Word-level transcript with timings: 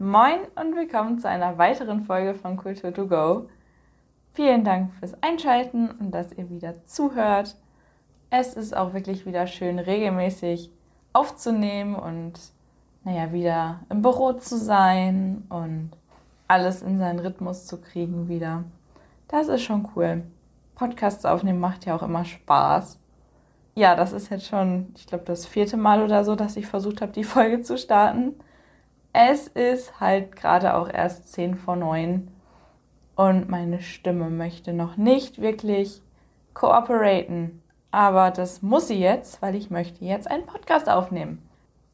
Moin 0.00 0.38
und 0.54 0.76
willkommen 0.76 1.18
zu 1.18 1.28
einer 1.28 1.58
weiteren 1.58 2.04
Folge 2.04 2.36
von 2.36 2.56
Kultur 2.56 2.94
to 2.94 3.08
Go. 3.08 3.48
Vielen 4.32 4.62
Dank 4.62 4.92
fürs 4.94 5.20
Einschalten 5.24 5.90
und 5.90 6.12
dass 6.12 6.32
ihr 6.32 6.48
wieder 6.50 6.84
zuhört. 6.84 7.56
Es 8.30 8.54
ist 8.54 8.76
auch 8.76 8.94
wirklich 8.94 9.26
wieder 9.26 9.48
schön, 9.48 9.80
regelmäßig 9.80 10.70
aufzunehmen 11.12 11.96
und 11.96 12.34
naja, 13.02 13.32
wieder 13.32 13.80
im 13.90 14.02
Büro 14.02 14.34
zu 14.34 14.56
sein 14.56 15.42
und 15.48 15.90
alles 16.46 16.80
in 16.80 17.00
seinen 17.00 17.18
Rhythmus 17.18 17.66
zu 17.66 17.80
kriegen 17.80 18.28
wieder. 18.28 18.62
Das 19.26 19.48
ist 19.48 19.62
schon 19.62 19.88
cool. 19.96 20.22
Podcasts 20.76 21.24
aufnehmen 21.24 21.58
macht 21.58 21.86
ja 21.86 21.96
auch 21.96 22.04
immer 22.04 22.24
Spaß. 22.24 23.00
Ja, 23.74 23.96
das 23.96 24.12
ist 24.12 24.30
jetzt 24.30 24.46
schon, 24.46 24.94
ich 24.96 25.08
glaube, 25.08 25.24
das 25.24 25.44
vierte 25.44 25.76
Mal 25.76 26.04
oder 26.04 26.22
so, 26.22 26.36
dass 26.36 26.56
ich 26.56 26.68
versucht 26.68 27.02
habe, 27.02 27.10
die 27.10 27.24
Folge 27.24 27.62
zu 27.62 27.76
starten. 27.76 28.36
Es 29.12 29.48
ist 29.48 30.00
halt 30.00 30.36
gerade 30.36 30.74
auch 30.74 30.88
erst 30.88 31.32
10 31.32 31.56
vor 31.56 31.76
9 31.76 32.30
und 33.16 33.48
meine 33.48 33.80
Stimme 33.80 34.30
möchte 34.30 34.72
noch 34.72 34.96
nicht 34.96 35.40
wirklich 35.40 36.02
kooperieren. 36.54 37.62
Aber 37.90 38.30
das 38.30 38.62
muss 38.62 38.88
sie 38.88 39.00
jetzt, 39.00 39.40
weil 39.42 39.54
ich 39.54 39.70
möchte 39.70 40.04
jetzt 40.04 40.30
einen 40.30 40.46
Podcast 40.46 40.88
aufnehmen. 40.88 41.42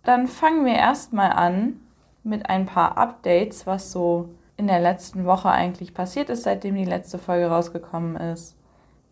Dann 0.03 0.27
fangen 0.27 0.67
wir 0.67 0.75
erstmal 0.75 1.33
an 1.33 1.81
mit 2.25 2.51
ein 2.51 2.67
paar 2.67 2.99
Updates, 2.99 3.67
was 3.67 3.93
so 3.93 4.29
in 4.57 4.67
der 4.67 4.81
letzten 4.81 5.25
Woche 5.25 5.51
eigentlich 5.51 5.95
passiert 5.95 6.31
ist, 6.31 6.43
seitdem 6.43 6.75
die 6.75 6.85
letzte 6.85 7.19
Folge 7.19 7.47
rausgekommen 7.47 8.17
ist. 8.17 8.57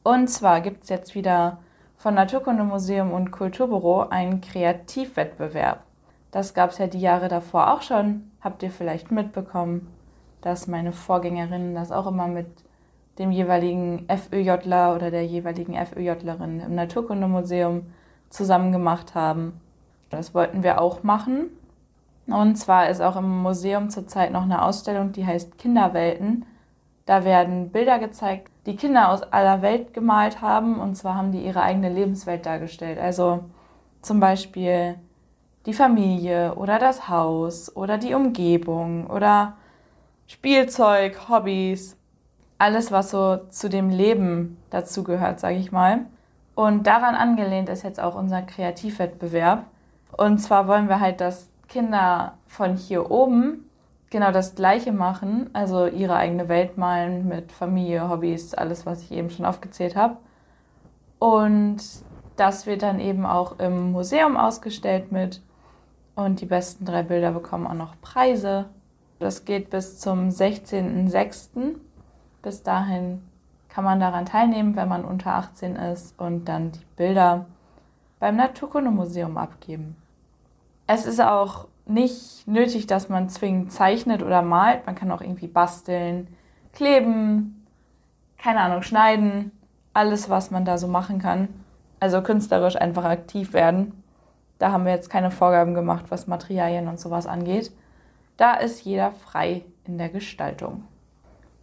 Und 0.03 0.29
zwar 0.29 0.61
gibt 0.61 0.85
es 0.85 0.89
jetzt 0.89 1.15
wieder 1.15 1.59
von 1.97 2.15
Naturkundemuseum 2.15 3.13
und 3.13 3.31
Kulturbüro 3.31 4.03
einen 4.09 4.41
Kreativwettbewerb. 4.41 5.85
Das 6.33 6.55
gab 6.55 6.71
es 6.71 6.79
ja 6.79 6.89
die 6.89 7.01
Jahre 7.01 7.29
davor 7.29 7.73
auch 7.73 7.83
schon. 7.83 8.33
Habt 8.41 8.63
ihr 8.65 8.71
vielleicht 8.71 9.13
mitbekommen, 9.13 9.87
dass 10.41 10.67
meine 10.67 10.91
Vorgängerinnen 10.91 11.75
das 11.75 11.93
auch 11.93 12.09
immer 12.09 12.27
mit 12.27 12.47
dem 13.19 13.31
jeweiligen 13.31 14.07
FÖJler 14.09 14.97
oder 14.97 15.11
der 15.11 15.27
jeweiligen 15.27 15.75
FÖJlerin 15.75 16.61
im 16.61 16.75
Naturkundemuseum 16.75 17.87
zusammen 18.31 18.73
gemacht 18.73 19.15
haben. 19.15 19.61
Das 20.09 20.35
wollten 20.35 20.63
wir 20.63 20.81
auch 20.81 21.03
machen. 21.03 21.51
Und 22.27 22.57
zwar 22.57 22.89
ist 22.89 23.03
auch 23.03 23.17
im 23.17 23.43
Museum 23.43 23.91
zurzeit 23.91 24.33
noch 24.33 24.43
eine 24.43 24.63
Ausstellung, 24.63 25.13
die 25.13 25.27
heißt 25.27 25.59
Kinderwelten. 25.59 26.47
Da 27.05 27.25
werden 27.25 27.71
Bilder 27.71 27.99
gezeigt, 27.99 28.49
die 28.65 28.77
Kinder 28.77 29.11
aus 29.11 29.23
aller 29.23 29.61
Welt 29.61 29.93
gemalt 29.93 30.41
haben. 30.41 30.81
Und 30.81 30.95
zwar 30.95 31.15
haben 31.15 31.33
die 31.33 31.45
ihre 31.45 31.63
eigene 31.63 31.91
Lebenswelt 31.91 32.47
dargestellt. 32.47 32.99
Also 32.99 33.41
zum 34.01 34.19
Beispiel 34.19 34.95
die 35.67 35.75
Familie 35.75 36.55
oder 36.55 36.79
das 36.79 37.09
Haus 37.09 37.75
oder 37.77 37.99
die 37.99 38.15
Umgebung 38.15 39.07
oder 39.09 39.55
Spielzeug, 40.27 41.29
Hobbys, 41.29 41.97
alles, 42.59 42.93
was 42.93 43.11
so 43.11 43.39
zu 43.51 43.69
dem 43.69 43.91
Leben 43.91 44.57
dazugehört, 44.71 45.41
sage 45.41 45.57
ich 45.57 45.73
mal. 45.73 46.07
Und 46.55 46.87
daran 46.87 47.15
angelehnt 47.15 47.69
ist 47.69 47.83
jetzt 47.83 48.01
auch 48.01 48.15
unser 48.15 48.43
Kreativwettbewerb. 48.43 49.65
Und 50.17 50.39
zwar 50.39 50.69
wollen 50.69 50.89
wir 50.89 51.01
halt, 51.01 51.21
dass 51.21 51.49
Kinder 51.69 52.35
von 52.47 52.77
hier 52.77 53.11
oben 53.11 53.69
genau 54.11 54.31
das 54.31 54.55
Gleiche 54.55 54.93
machen, 54.93 55.49
also 55.55 55.87
ihre 55.87 56.17
eigene 56.17 56.49
Welt 56.49 56.77
malen 56.77 57.27
mit 57.27 57.51
Familie, 57.51 58.09
Hobbys, 58.09 58.55
alles, 58.55 58.85
was 58.85 59.03
ich 59.03 59.13
eben 59.13 59.31
schon 59.31 59.47
aufgezählt 59.47 59.97
habe. 59.97 60.19
Und 61.19 61.79
das 62.37 62.67
wird 62.67 62.83
dann 62.83 63.01
eben 63.01 63.25
auch 63.25 63.59
im 63.59 63.93
Museum 63.93 64.37
ausgestellt 64.37 65.13
mit 65.13 65.41
und 66.15 66.41
die 66.41 66.47
besten 66.47 66.85
drei 66.85 67.03
Bilder 67.03 67.33
bekommen 67.33 67.67
auch 67.67 67.75
noch 67.75 68.01
Preise. 68.01 68.67
Das 69.19 69.45
geht 69.45 69.71
bis 69.71 69.99
zum 69.99 70.29
16.06. 70.29 71.75
Bis 72.43 72.63
dahin 72.63 73.23
kann 73.69 73.85
man 73.85 74.01
daran 74.01 74.27
teilnehmen, 74.27 74.77
wenn 74.77 74.89
man 74.89 75.05
unter 75.05 75.35
18 75.35 75.77
ist 75.77 76.19
und 76.19 76.45
dann 76.47 76.73
die 76.73 76.85
Bilder 76.97 77.47
beim 78.19 78.37
Naturkundemuseum 78.37 79.37
abgeben. 79.39 79.97
Es 80.87 81.07
ist 81.07 81.21
auch 81.21 81.67
nicht 81.87 82.47
nötig, 82.47 82.87
dass 82.87 83.09
man 83.09 83.29
zwingend 83.29 83.73
zeichnet 83.73 84.23
oder 84.23 84.43
malt. 84.43 84.87
Man 84.87 84.95
kann 84.95 85.11
auch 85.11 85.21
irgendwie 85.21 85.47
basteln, 85.47 86.29
kleben, 86.73 87.67
keine 88.39 88.61
Ahnung, 88.61 88.83
schneiden. 88.83 89.53
Alles, 89.95 90.29
was 90.29 90.51
man 90.51 90.65
da 90.65 90.79
so 90.79 90.89
machen 90.89 91.19
kann. 91.19 91.49
Also 92.01 92.23
künstlerisch 92.23 92.77
einfach 92.77 93.05
aktiv 93.05 93.53
werden. 93.53 94.02
Da 94.63 94.71
haben 94.71 94.85
wir 94.85 94.93
jetzt 94.93 95.11
keine 95.11 95.33
Vorgaben 95.33 95.75
gemacht, 95.75 96.05
was 96.11 96.29
Materialien 96.29 96.87
und 96.87 97.01
sowas 97.01 97.27
angeht. 97.27 97.73
Da 98.37 98.55
ist 98.55 98.85
jeder 98.85 99.11
frei 99.11 99.65
in 99.83 99.99
der 99.99 100.09
Gestaltung. 100.09 100.85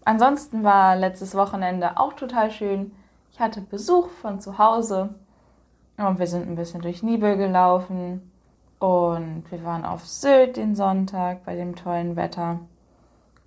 Ansonsten 0.04 0.66
war 0.66 0.98
letztes 0.98 1.34
Wochenende 1.34 1.98
auch 1.98 2.12
total 2.12 2.52
schön. 2.52 2.92
Ich 3.32 3.40
hatte 3.40 3.62
Besuch 3.62 4.10
von 4.10 4.42
zu 4.42 4.58
Hause 4.58 5.16
und 5.96 6.20
wir 6.20 6.28
sind 6.28 6.46
ein 6.46 6.58
bisschen 6.58 6.82
durch 6.82 7.02
Nibel 7.02 7.38
gelaufen 7.38 8.30
und 8.80 9.46
wir 9.50 9.64
waren 9.64 9.86
auf 9.86 10.06
Sylt 10.06 10.58
den 10.58 10.76
Sonntag 10.76 11.46
bei 11.46 11.56
dem 11.56 11.78
tollen 11.78 12.18
Wetter. 12.18 12.60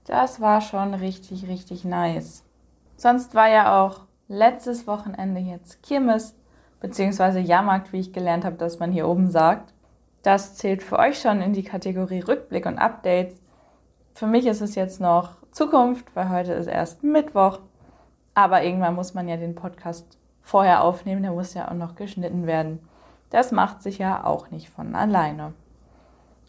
Das 0.07 0.41
war 0.41 0.63
schon 0.63 0.95
richtig, 0.95 1.47
richtig 1.47 1.85
nice. 1.85 2.43
Sonst 2.97 3.35
war 3.35 3.51
ja 3.51 3.85
auch 3.85 4.01
letztes 4.29 4.87
Wochenende 4.87 5.43
jetzt 5.43 5.83
Kirmes 5.83 6.35
beziehungsweise 6.83 7.39
Jahrmarkt, 7.39 7.93
wie 7.93 8.01
ich 8.01 8.13
gelernt 8.13 8.45
habe, 8.45 8.57
dass 8.57 8.81
man 8.81 8.91
hier 8.91 9.09
oben 9.09 9.31
sagt. 9.31 9.73
Das 10.23 10.57
zählt 10.57 10.83
für 10.83 10.99
euch 10.99 11.21
schon 11.21 11.41
in 11.41 11.53
die 11.53 11.63
Kategorie 11.63 12.21
Rückblick 12.21 12.67
und 12.67 12.79
Updates. 12.79 13.41
Für 14.15 14.27
mich 14.27 14.47
ist 14.47 14.61
es 14.61 14.75
jetzt 14.75 15.01
noch 15.01 15.37
Zukunft, 15.53 16.05
weil 16.15 16.29
heute 16.29 16.53
ist 16.53 16.67
erst 16.67 17.05
Mittwoch. 17.05 17.61
Aber 18.35 18.65
irgendwann 18.65 18.97
muss 18.97 19.15
man 19.15 19.29
ja 19.29 19.37
den 19.37 19.55
Podcast 19.55 20.19
vorher 20.41 20.83
aufnehmen, 20.83 21.23
der 21.23 21.31
muss 21.31 21.55
ja 21.55 21.71
auch 21.71 21.75
noch 21.75 21.95
geschnitten 21.95 22.47
werden. 22.47 22.81
Das 23.31 23.53
macht 23.53 23.81
sich 23.83 23.99
ja 23.99 24.25
auch 24.25 24.51
nicht 24.51 24.69
von 24.69 24.97
alleine. 24.97 25.53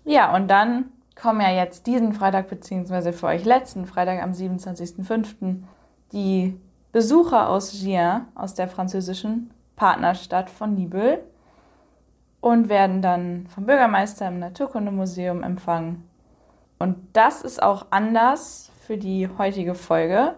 Ja, 0.03 0.35
und 0.35 0.47
dann 0.49 0.85
kommen 1.15 1.41
ja 1.41 1.51
jetzt 1.51 1.85
diesen 1.85 2.13
Freitag, 2.13 2.49
beziehungsweise 2.49 3.13
für 3.13 3.27
euch 3.27 3.45
letzten 3.45 3.85
Freitag 3.85 4.23
am 4.23 4.31
27.05. 4.31 5.57
die 6.11 6.59
Besucher 6.91 7.49
aus 7.49 7.71
Gien, 7.71 8.21
aus 8.33 8.55
der 8.55 8.67
französischen 8.67 9.52
Partnerstadt 9.75 10.49
von 10.49 10.75
Nibel 10.75 11.23
und 12.41 12.69
werden 12.69 13.01
dann 13.01 13.47
vom 13.47 13.65
Bürgermeister 13.65 14.27
im 14.27 14.39
Naturkundemuseum 14.39 15.43
empfangen. 15.43 16.07
Und 16.79 16.97
das 17.13 17.41
ist 17.41 17.63
auch 17.63 17.87
anders 17.91 18.71
für 18.85 18.97
die 18.97 19.29
heutige 19.37 19.75
Folge. 19.75 20.35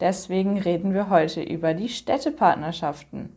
Deswegen 0.00 0.58
reden 0.58 0.92
wir 0.92 1.08
heute 1.08 1.42
über 1.42 1.74
die 1.74 1.88
Städtepartnerschaften. 1.88 3.34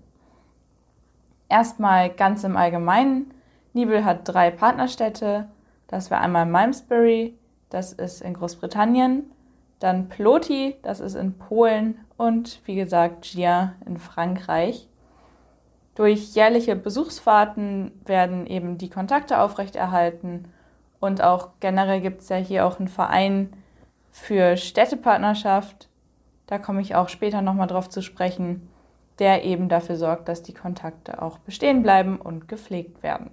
Erstmal 1.49 2.09
ganz 2.09 2.43
im 2.43 2.57
Allgemeinen. 2.57 3.33
Nibel 3.73 4.03
hat 4.03 4.21
drei 4.23 4.49
Partnerstädte. 4.49 5.47
Das 5.87 6.09
wäre 6.09 6.21
einmal 6.21 6.45
Malmesbury, 6.45 7.37
das 7.69 7.93
ist 7.93 8.21
in 8.21 8.33
Großbritannien, 8.33 9.31
dann 9.79 10.09
Ploti, 10.09 10.75
das 10.81 10.99
ist 10.99 11.15
in 11.15 11.37
Polen 11.37 11.99
und 12.17 12.61
wie 12.65 12.75
gesagt 12.75 13.25
Gia 13.31 13.75
in 13.85 13.97
Frankreich. 13.97 14.89
Durch 15.97 16.35
jährliche 16.35 16.75
Besuchsfahrten 16.75 17.91
werden 18.05 18.45
eben 18.45 18.77
die 18.77 18.91
Kontakte 18.91 19.41
aufrechterhalten 19.41 20.45
und 20.99 21.23
auch 21.23 21.49
generell 21.59 22.01
gibt 22.01 22.21
es 22.21 22.29
ja 22.29 22.35
hier 22.35 22.67
auch 22.67 22.77
einen 22.77 22.87
Verein 22.87 23.51
für 24.11 24.57
Städtepartnerschaft. 24.57 25.89
Da 26.45 26.59
komme 26.59 26.81
ich 26.81 26.93
auch 26.93 27.09
später 27.09 27.41
nochmal 27.41 27.65
drauf 27.65 27.89
zu 27.89 28.03
sprechen, 28.03 28.69
der 29.17 29.43
eben 29.43 29.69
dafür 29.69 29.95
sorgt, 29.95 30.29
dass 30.29 30.43
die 30.43 30.53
Kontakte 30.53 31.19
auch 31.19 31.39
bestehen 31.39 31.81
bleiben 31.81 32.21
und 32.21 32.47
gepflegt 32.47 33.01
werden. 33.01 33.31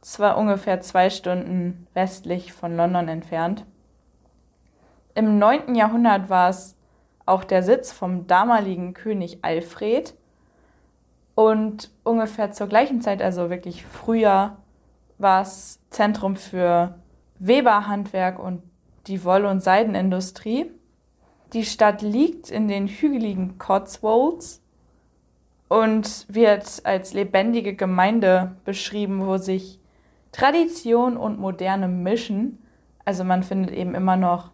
zwar 0.00 0.36
ungefähr 0.36 0.80
zwei 0.80 1.08
Stunden 1.08 1.86
westlich 1.94 2.52
von 2.52 2.76
London 2.76 3.06
entfernt. 3.08 3.64
Im 5.14 5.38
9. 5.38 5.76
Jahrhundert 5.76 6.28
war 6.28 6.50
es 6.50 6.74
auch 7.24 7.44
der 7.44 7.62
Sitz 7.62 7.92
vom 7.92 8.26
damaligen 8.26 8.94
König 8.94 9.38
Alfred 9.42 10.17
und 11.38 11.92
ungefähr 12.02 12.50
zur 12.50 12.66
gleichen 12.66 13.00
Zeit, 13.00 13.22
also 13.22 13.48
wirklich 13.48 13.86
früher, 13.86 14.56
war 15.18 15.42
es 15.42 15.78
Zentrum 15.88 16.34
für 16.34 16.96
Weberhandwerk 17.38 18.40
und 18.40 18.60
die 19.06 19.22
Woll- 19.22 19.44
und 19.44 19.62
Seidenindustrie. 19.62 20.68
Die 21.52 21.64
Stadt 21.64 22.02
liegt 22.02 22.50
in 22.50 22.66
den 22.66 22.88
hügeligen 22.88 23.56
Cotswolds 23.56 24.64
und 25.68 26.26
wird 26.28 26.80
als 26.82 27.14
lebendige 27.14 27.76
Gemeinde 27.76 28.56
beschrieben, 28.64 29.24
wo 29.24 29.36
sich 29.36 29.78
Tradition 30.32 31.16
und 31.16 31.38
Moderne 31.38 31.86
mischen. 31.86 32.58
Also 33.04 33.22
man 33.22 33.44
findet 33.44 33.70
eben 33.76 33.94
immer 33.94 34.16
noch 34.16 34.50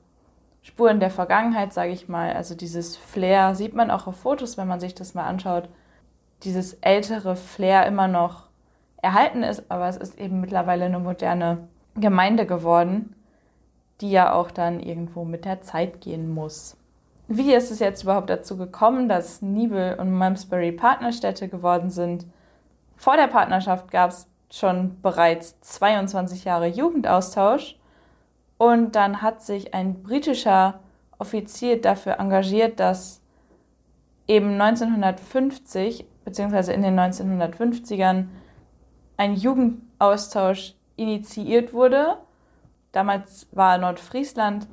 Spuren 0.60 1.00
der 1.00 1.10
Vergangenheit, 1.10 1.72
sage 1.72 1.92
ich 1.92 2.10
mal. 2.10 2.34
Also 2.34 2.54
dieses 2.54 2.98
Flair 2.98 3.54
sieht 3.54 3.72
man 3.72 3.90
auch 3.90 4.06
auf 4.06 4.16
Fotos, 4.16 4.58
wenn 4.58 4.68
man 4.68 4.80
sich 4.80 4.94
das 4.94 5.14
mal 5.14 5.24
anschaut 5.24 5.70
dieses 6.44 6.74
ältere 6.74 7.36
Flair 7.36 7.86
immer 7.86 8.08
noch 8.08 8.44
erhalten 9.02 9.42
ist, 9.42 9.70
aber 9.70 9.88
es 9.88 9.96
ist 9.96 10.18
eben 10.18 10.40
mittlerweile 10.40 10.86
eine 10.86 10.98
moderne 10.98 11.68
Gemeinde 11.94 12.46
geworden, 12.46 13.14
die 14.00 14.10
ja 14.10 14.32
auch 14.32 14.50
dann 14.50 14.80
irgendwo 14.80 15.24
mit 15.24 15.44
der 15.44 15.62
Zeit 15.62 16.00
gehen 16.00 16.32
muss. 16.32 16.76
Wie 17.28 17.54
ist 17.54 17.70
es 17.70 17.78
jetzt 17.78 18.02
überhaupt 18.02 18.28
dazu 18.28 18.56
gekommen, 18.56 19.08
dass 19.08 19.40
Nibel 19.40 19.94
und 19.98 20.12
Malmesbury 20.12 20.72
Partnerstädte 20.72 21.48
geworden 21.48 21.90
sind? 21.90 22.26
Vor 22.96 23.16
der 23.16 23.28
Partnerschaft 23.28 23.90
gab 23.90 24.10
es 24.10 24.26
schon 24.50 25.00
bereits 25.00 25.60
22 25.60 26.44
Jahre 26.44 26.66
Jugendaustausch 26.66 27.76
und 28.58 28.94
dann 28.94 29.22
hat 29.22 29.42
sich 29.42 29.74
ein 29.74 30.02
britischer 30.02 30.80
Offizier 31.18 31.80
dafür 31.80 32.18
engagiert, 32.18 32.78
dass 32.78 33.20
eben 34.26 34.60
1950 34.60 36.06
beziehungsweise 36.24 36.72
in 36.72 36.82
den 36.82 36.98
1950ern 36.98 38.26
ein 39.16 39.34
Jugendaustausch 39.34 40.74
initiiert 40.96 41.72
wurde. 41.72 42.16
Damals 42.92 43.46
war 43.52 43.78
Nordfriesland 43.78 44.66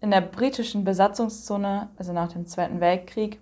in 0.00 0.10
der 0.10 0.20
britischen 0.20 0.84
Besatzungszone, 0.84 1.88
also 1.96 2.12
nach 2.12 2.32
dem 2.32 2.46
Zweiten 2.46 2.80
Weltkrieg. 2.80 3.40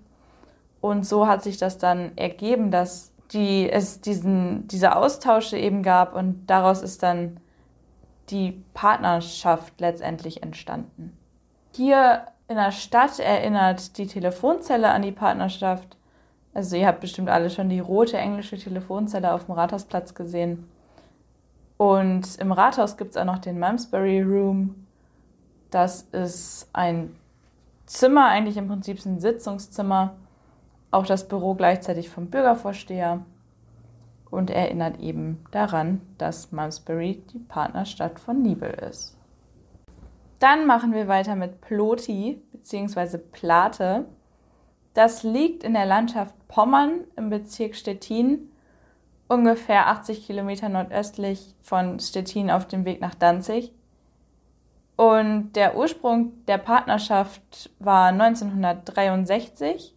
Und 0.80 1.06
so 1.06 1.26
hat 1.26 1.42
sich 1.42 1.56
das 1.56 1.78
dann 1.78 2.16
ergeben, 2.16 2.70
dass 2.70 3.12
die, 3.32 3.70
es 3.70 4.00
diesen, 4.00 4.68
diese 4.68 4.96
Austausche 4.96 5.56
eben 5.56 5.82
gab 5.82 6.14
und 6.14 6.46
daraus 6.46 6.82
ist 6.82 7.02
dann 7.02 7.38
die 8.30 8.62
Partnerschaft 8.74 9.80
letztendlich 9.80 10.42
entstanden. 10.42 11.16
Hier 11.74 12.26
in 12.48 12.56
der 12.56 12.72
Stadt 12.72 13.18
erinnert 13.18 13.98
die 13.98 14.06
Telefonzelle 14.06 14.90
an 14.90 15.02
die 15.02 15.12
Partnerschaft 15.12 15.96
also 16.54 16.76
ihr 16.76 16.86
habt 16.86 17.00
bestimmt 17.00 17.28
alle 17.28 17.50
schon 17.50 17.68
die 17.68 17.80
rote 17.80 18.16
englische 18.16 18.56
Telefonzelle 18.56 19.32
auf 19.32 19.46
dem 19.46 19.54
Rathausplatz 19.54 20.14
gesehen. 20.14 20.68
Und 21.76 22.36
im 22.36 22.52
Rathaus 22.52 22.96
gibt 22.96 23.10
es 23.10 23.16
auch 23.16 23.24
noch 23.24 23.38
den 23.38 23.58
Malmesbury 23.58 24.22
Room. 24.22 24.86
Das 25.70 26.02
ist 26.12 26.68
ein 26.72 27.16
Zimmer, 27.86 28.28
eigentlich 28.28 28.56
im 28.56 28.68
Prinzip 28.68 29.04
ein 29.04 29.18
Sitzungszimmer. 29.18 30.14
Auch 30.92 31.04
das 31.04 31.26
Büro 31.26 31.54
gleichzeitig 31.54 32.08
vom 32.08 32.30
Bürgervorsteher. 32.30 33.24
Und 34.30 34.50
erinnert 34.50 35.00
eben 35.00 35.44
daran, 35.50 36.00
dass 36.18 36.52
Malmesbury 36.52 37.24
die 37.32 37.38
Partnerstadt 37.38 38.20
von 38.20 38.42
Nibel 38.42 38.70
ist. 38.70 39.16
Dann 40.38 40.66
machen 40.66 40.92
wir 40.92 41.08
weiter 41.08 41.36
mit 41.36 41.60
Ploti 41.60 42.42
bzw. 42.52 43.18
Plate. 43.18 44.04
Das 44.94 45.24
liegt 45.24 45.64
in 45.64 45.74
der 45.74 45.86
Landschaft 45.86 46.34
Pommern 46.48 47.00
im 47.16 47.28
Bezirk 47.28 47.74
Stettin, 47.74 48.50
ungefähr 49.26 49.88
80 49.88 50.24
Kilometer 50.24 50.68
nordöstlich 50.68 51.54
von 51.60 51.98
Stettin 51.98 52.50
auf 52.50 52.66
dem 52.66 52.84
Weg 52.84 53.00
nach 53.00 53.14
Danzig. 53.14 53.72
Und 54.96 55.52
der 55.54 55.76
Ursprung 55.76 56.44
der 56.46 56.58
Partnerschaft 56.58 57.70
war 57.80 58.08
1963. 58.10 59.92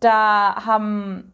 Da 0.00 0.66
haben 0.66 1.32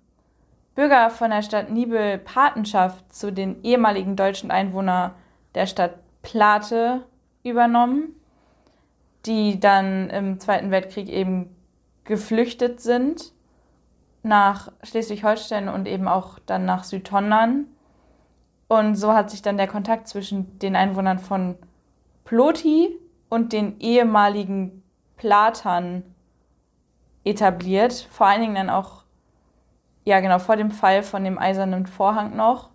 Bürger 0.74 1.08
von 1.08 1.30
der 1.30 1.42
Stadt 1.42 1.70
Nibel 1.70 2.18
Patenschaft 2.18 3.12
zu 3.12 3.32
den 3.32 3.62
ehemaligen 3.64 4.16
deutschen 4.16 4.50
Einwohnern 4.50 5.12
der 5.54 5.66
Stadt 5.66 5.94
Plate 6.20 7.06
übernommen, 7.42 8.14
die 9.24 9.58
dann 9.58 10.10
im 10.10 10.38
Zweiten 10.38 10.70
Weltkrieg 10.70 11.08
eben 11.08 11.56
geflüchtet 12.10 12.80
sind 12.80 13.32
nach 14.24 14.72
Schleswig-Holstein 14.82 15.68
und 15.68 15.86
eben 15.86 16.08
auch 16.08 16.40
dann 16.40 16.64
nach 16.64 16.82
Südtondern. 16.82 17.66
Und 18.66 18.96
so 18.96 19.12
hat 19.14 19.30
sich 19.30 19.42
dann 19.42 19.56
der 19.56 19.68
Kontakt 19.68 20.08
zwischen 20.08 20.58
den 20.58 20.74
Einwohnern 20.74 21.20
von 21.20 21.56
Ploti 22.24 22.98
und 23.28 23.52
den 23.52 23.78
ehemaligen 23.78 24.82
Platern 25.18 26.02
etabliert. 27.22 28.08
Vor 28.10 28.26
allen 28.26 28.40
Dingen 28.40 28.54
dann 28.56 28.70
auch, 28.70 29.04
ja 30.04 30.18
genau, 30.18 30.40
vor 30.40 30.56
dem 30.56 30.72
Fall 30.72 31.04
von 31.04 31.22
dem 31.22 31.38
eisernen 31.38 31.86
Vorhang 31.86 32.34
noch. 32.34 32.70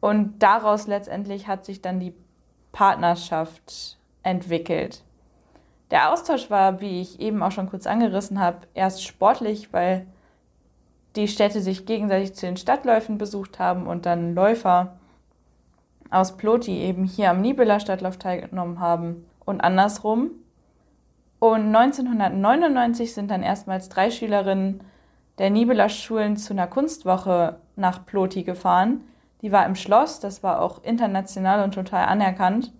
Und 0.00 0.38
daraus 0.38 0.86
letztendlich 0.86 1.48
hat 1.48 1.66
sich 1.66 1.82
dann 1.82 2.00
die 2.00 2.14
Partnerschaft 2.72 3.98
entwickelt. 4.22 5.02
Der 5.90 6.12
Austausch 6.12 6.50
war, 6.50 6.80
wie 6.80 7.00
ich 7.00 7.20
eben 7.20 7.42
auch 7.42 7.52
schon 7.52 7.70
kurz 7.70 7.86
angerissen 7.86 8.40
habe, 8.40 8.66
erst 8.74 9.04
sportlich, 9.04 9.72
weil 9.72 10.06
die 11.14 11.28
Städte 11.28 11.60
sich 11.60 11.86
gegenseitig 11.86 12.34
zu 12.34 12.46
den 12.46 12.56
Stadtläufen 12.56 13.18
besucht 13.18 13.58
haben 13.58 13.86
und 13.86 14.04
dann 14.04 14.34
Läufer 14.34 14.96
aus 16.10 16.36
Ploti 16.36 16.78
eben 16.78 17.04
hier 17.04 17.30
am 17.30 17.40
Nibeler 17.40 17.80
Stadtlauf 17.80 18.18
teilgenommen 18.18 18.80
haben 18.80 19.24
und 19.44 19.60
andersrum. 19.60 20.30
Und 21.38 21.74
1999 21.74 23.14
sind 23.14 23.30
dann 23.30 23.42
erstmals 23.42 23.88
drei 23.88 24.10
Schülerinnen 24.10 24.82
der 25.38 25.50
Nibeler 25.50 25.88
Schulen 25.88 26.36
zu 26.36 26.52
einer 26.52 26.66
Kunstwoche 26.66 27.60
nach 27.76 28.06
Ploti 28.06 28.42
gefahren. 28.42 29.02
Die 29.42 29.52
war 29.52 29.66
im 29.66 29.74
Schloss, 29.74 30.20
das 30.20 30.42
war 30.42 30.60
auch 30.60 30.82
international 30.82 31.62
und 31.62 31.74
total 31.74 32.06
anerkannt. 32.06 32.72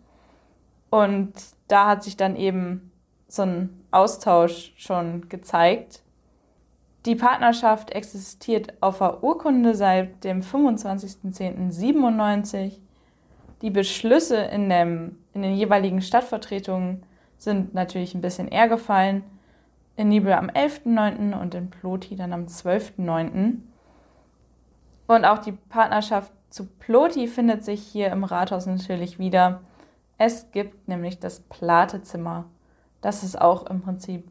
Und 0.90 1.32
da 1.68 1.88
hat 1.88 2.04
sich 2.04 2.16
dann 2.16 2.36
eben 2.36 2.85
so 3.28 3.42
ein 3.42 3.84
Austausch 3.90 4.72
schon 4.76 5.28
gezeigt. 5.28 6.02
Die 7.06 7.14
Partnerschaft 7.14 7.92
existiert 7.92 8.74
auf 8.80 8.98
der 8.98 9.22
Urkunde 9.22 9.74
seit 9.74 10.24
dem 10.24 10.42
25.10.97. 10.42 12.72
Die 13.62 13.70
Beschlüsse 13.70 14.36
in, 14.36 14.68
dem, 14.68 15.16
in 15.32 15.40
den 15.42 15.54
jeweiligen 15.54 16.02
Stadtvertretungen 16.02 17.04
sind 17.38 17.74
natürlich 17.74 18.14
ein 18.14 18.20
bisschen 18.20 18.48
eher 18.48 18.68
gefallen. 18.68 19.22
In 19.96 20.08
Nibel 20.08 20.32
am 20.32 20.50
11.09. 20.50 21.40
und 21.40 21.54
in 21.54 21.70
Ploti 21.70 22.16
dann 22.16 22.32
am 22.32 22.46
12.09. 22.46 23.58
Und 25.06 25.24
auch 25.24 25.38
die 25.38 25.52
Partnerschaft 25.52 26.32
zu 26.50 26.66
Ploti 26.66 27.28
findet 27.28 27.64
sich 27.64 27.82
hier 27.82 28.10
im 28.10 28.24
Rathaus 28.24 28.66
natürlich 28.66 29.18
wieder. 29.18 29.60
Es 30.18 30.50
gibt 30.50 30.88
nämlich 30.88 31.20
das 31.20 31.40
Platezimmer 31.40 32.46
das 33.06 33.22
ist 33.22 33.40
auch 33.40 33.66
im 33.66 33.82
Prinzip 33.82 34.28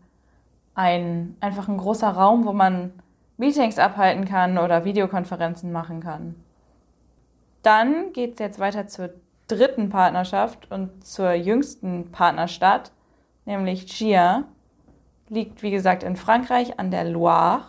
ein, 0.74 1.38
einfach 1.40 1.70
ein 1.70 1.78
großer 1.78 2.10
Raum, 2.10 2.46
wo 2.46 2.52
man 2.52 2.92
Meetings 3.38 3.80
abhalten 3.80 4.26
kann 4.26 4.58
oder 4.58 4.84
Videokonferenzen 4.84 5.72
machen 5.72 6.02
kann. 6.02 6.36
Dann 7.62 8.12
geht 8.12 8.34
es 8.34 8.40
jetzt 8.40 8.60
weiter 8.60 8.86
zur 8.88 9.12
dritten 9.48 9.88
Partnerschaft 9.88 10.70
und 10.72 11.08
zur 11.08 11.32
jüngsten 11.32 12.12
Partnerstadt, 12.12 12.92
nämlich 13.46 13.86
Gia. 13.88 14.44
Liegt, 15.30 15.64
wie 15.64 15.72
gesagt, 15.72 16.04
in 16.04 16.18
Frankreich 16.18 16.78
an 16.78 16.92
der 16.92 17.06
Loire. 17.06 17.62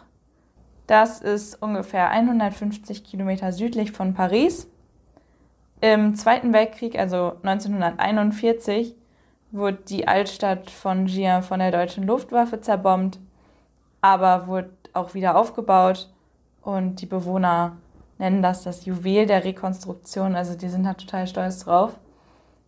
Das 0.88 1.20
ist 1.20 1.62
ungefähr 1.62 2.10
150 2.10 3.04
Kilometer 3.04 3.52
südlich 3.52 3.92
von 3.92 4.12
Paris. 4.12 4.68
Im 5.80 6.16
Zweiten 6.16 6.52
Weltkrieg, 6.52 6.98
also 6.98 7.34
1941, 7.44 8.96
wurde 9.50 9.78
die 9.88 10.08
Altstadt 10.08 10.70
von 10.70 11.06
Gien 11.06 11.42
von 11.42 11.60
der 11.60 11.70
deutschen 11.70 12.06
Luftwaffe 12.06 12.60
zerbombt, 12.60 13.18
aber 14.00 14.46
wurde 14.46 14.70
auch 14.92 15.14
wieder 15.14 15.36
aufgebaut 15.36 16.08
und 16.62 17.00
die 17.00 17.06
Bewohner 17.06 17.76
nennen 18.18 18.42
das 18.42 18.62
das 18.62 18.84
Juwel 18.86 19.26
der 19.26 19.44
Rekonstruktion. 19.44 20.34
Also 20.34 20.56
die 20.56 20.68
sind 20.68 20.84
da 20.84 20.94
total 20.94 21.26
stolz 21.26 21.60
drauf, 21.60 21.98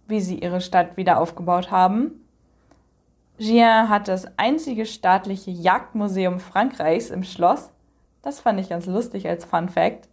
wie 0.07 0.21
sie 0.21 0.39
ihre 0.39 0.61
Stadt 0.61 0.97
wieder 0.97 1.21
aufgebaut 1.21 1.71
haben. 1.71 2.25
Gien 3.39 3.89
hat 3.89 4.09
das 4.09 4.27
einzige 4.37 4.85
staatliche 4.85 5.51
Jagdmuseum 5.51 6.41
Frankreichs 6.41 7.11
im 7.11 7.23
Schloss. 7.23 7.71
Das 8.23 8.41
fand 8.41 8.59
ich 8.61 8.69
ganz 8.69 8.87
lustig 8.87 9.29
als 9.29 9.45
Fun 9.45 9.69
Fact. 9.69 10.09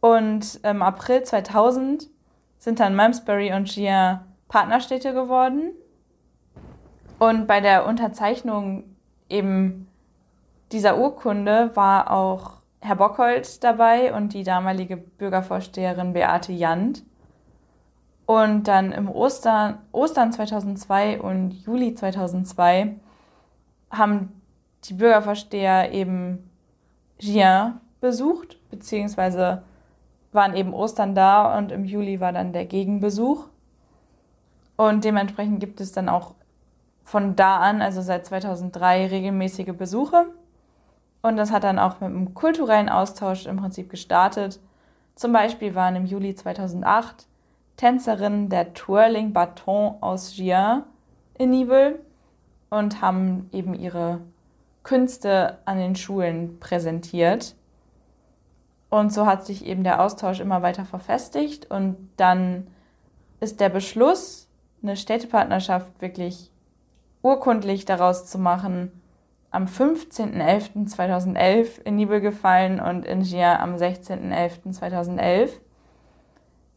Und 0.00 0.60
im 0.62 0.82
April 0.82 1.22
2000 1.22 2.08
sind 2.58 2.80
dann 2.80 2.94
Malmesbury 2.94 3.52
und 3.54 3.68
Gien 3.68 4.20
Partnerstädte 4.52 5.14
geworden. 5.14 5.72
Und 7.18 7.46
bei 7.46 7.62
der 7.62 7.86
Unterzeichnung 7.86 8.84
eben 9.30 9.88
dieser 10.72 10.98
Urkunde 10.98 11.70
war 11.74 12.10
auch 12.10 12.60
Herr 12.80 12.96
Bockhold 12.96 13.64
dabei 13.64 14.12
und 14.12 14.34
die 14.34 14.44
damalige 14.44 14.98
Bürgervorsteherin 14.98 16.12
Beate 16.12 16.52
Jand. 16.52 17.02
Und 18.26 18.68
dann 18.68 18.92
im 18.92 19.08
Ostern, 19.08 19.78
Ostern 19.90 20.32
2002 20.32 21.22
und 21.22 21.52
Juli 21.64 21.94
2002 21.94 22.96
haben 23.90 24.38
die 24.84 24.94
Bürgervorsteher 24.94 25.92
eben 25.92 26.50
Gien 27.16 27.80
besucht, 28.02 28.58
beziehungsweise 28.70 29.62
waren 30.32 30.54
eben 30.54 30.74
Ostern 30.74 31.14
da 31.14 31.56
und 31.56 31.72
im 31.72 31.86
Juli 31.86 32.20
war 32.20 32.32
dann 32.32 32.52
der 32.52 32.66
Gegenbesuch. 32.66 33.48
Und 34.76 35.04
dementsprechend 35.04 35.60
gibt 35.60 35.80
es 35.80 35.92
dann 35.92 36.08
auch 36.08 36.34
von 37.02 37.36
da 37.36 37.58
an, 37.58 37.82
also 37.82 38.00
seit 38.00 38.26
2003, 38.26 39.08
regelmäßige 39.08 39.76
Besuche. 39.76 40.26
Und 41.20 41.36
das 41.36 41.52
hat 41.52 41.64
dann 41.64 41.78
auch 41.78 42.00
mit 42.00 42.10
einem 42.10 42.34
kulturellen 42.34 42.88
Austausch 42.88 43.46
im 43.46 43.56
Prinzip 43.56 43.90
gestartet. 43.90 44.60
Zum 45.14 45.32
Beispiel 45.32 45.74
waren 45.74 45.96
im 45.96 46.06
Juli 46.06 46.34
2008 46.34 47.26
Tänzerinnen 47.76 48.48
der 48.48 48.74
Twirling 48.74 49.32
Baton 49.32 49.96
aus 50.00 50.34
Gien 50.34 50.82
in 51.38 51.50
Nibel 51.50 52.00
und 52.70 53.00
haben 53.02 53.48
eben 53.52 53.74
ihre 53.74 54.20
Künste 54.82 55.58
an 55.64 55.78
den 55.78 55.96
Schulen 55.96 56.58
präsentiert. 56.58 57.54
Und 58.90 59.12
so 59.12 59.26
hat 59.26 59.46
sich 59.46 59.64
eben 59.64 59.84
der 59.84 60.02
Austausch 60.02 60.40
immer 60.40 60.62
weiter 60.62 60.84
verfestigt 60.84 61.70
und 61.70 61.96
dann 62.16 62.66
ist 63.40 63.60
der 63.60 63.68
Beschluss, 63.68 64.48
eine 64.82 64.96
Städtepartnerschaft 64.96 66.00
wirklich 66.00 66.50
urkundlich 67.22 67.84
daraus 67.84 68.26
zu 68.26 68.38
machen, 68.38 68.90
am 69.50 69.66
15.11.2011 69.66 71.82
in 71.82 71.96
Nibel 71.96 72.20
gefallen 72.20 72.80
und 72.80 73.04
in 73.04 73.22
Gia 73.22 73.60
am 73.60 73.76
16.11.2011. 73.76 75.50